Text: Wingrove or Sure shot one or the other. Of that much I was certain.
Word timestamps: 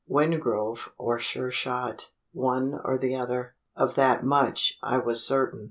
Wingrove 0.09 0.89
or 0.97 1.19
Sure 1.19 1.51
shot 1.51 2.09
one 2.31 2.73
or 2.83 2.97
the 2.97 3.15
other. 3.15 3.53
Of 3.77 3.93
that 3.93 4.23
much 4.23 4.79
I 4.81 4.97
was 4.97 5.23
certain. 5.23 5.59